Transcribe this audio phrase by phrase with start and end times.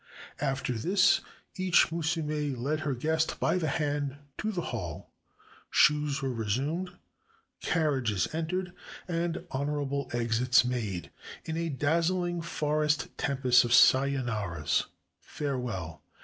[0.39, 1.21] After this
[1.57, 5.11] each musume led her guest by the hand to the hall.
[5.69, 6.93] Shoes were resumed,
[7.61, 8.73] carriages entered,
[9.07, 11.11] and "honorable exits" made,
[11.45, 14.85] in a dazzling forest tempest of Sayondras
[15.19, 16.01] ("Farewell!")